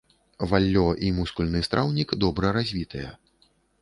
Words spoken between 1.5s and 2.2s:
страўнік